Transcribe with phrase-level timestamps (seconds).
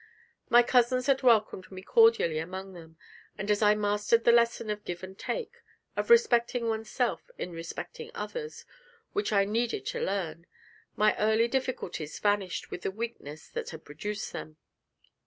[0.49, 2.97] My cousins had welcomed me cordially among them,
[3.37, 5.57] and as I mastered the lesson of give and take,
[5.95, 8.65] of respecting one's self in respecting others,
[9.13, 10.47] which I needed to learn,
[10.95, 14.57] my early difficulties vanished with the weakness that had produced them.